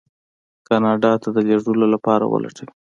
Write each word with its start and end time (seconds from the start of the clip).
کاناډا 0.67 1.11
ته 1.21 1.29
د 1.35 1.37
لېږلو 1.47 1.85
لپاره 1.93 2.23
ولټوي. 2.27 2.71